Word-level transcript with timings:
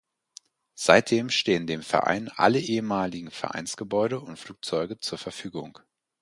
Seitdem 0.73 1.29
stehen 1.29 1.67
dem 1.67 1.83
Verein 1.83 2.31
alle 2.35 2.59
ehemaligen 2.59 3.29
Vereinsgebäude 3.29 4.19
und 4.19 4.39
Flugzeuge 4.39 4.99
zur 4.99 5.19
Verfügung. 5.19 5.77